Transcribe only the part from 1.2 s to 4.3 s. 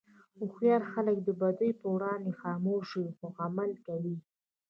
د بدیو پر وړاندې خاموش وي، خو عمل کوي.